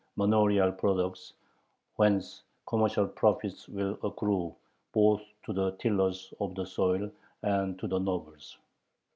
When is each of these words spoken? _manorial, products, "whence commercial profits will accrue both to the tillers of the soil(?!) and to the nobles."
_manorial, 0.15 0.71
products, 0.71 1.33
"whence 1.97 2.41
commercial 2.65 3.07
profits 3.07 3.69
will 3.69 3.99
accrue 4.03 4.51
both 4.93 5.21
to 5.43 5.53
the 5.53 5.73
tillers 5.73 6.33
of 6.39 6.55
the 6.55 6.65
soil(?!) 6.65 7.07
and 7.43 7.77
to 7.77 7.85
the 7.87 7.99
nobles." 7.99 8.57